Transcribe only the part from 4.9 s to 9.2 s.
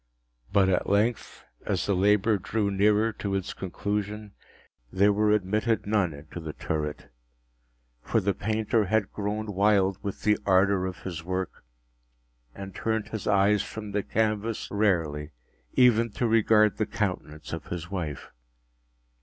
there were admitted none into the turret; for the painter had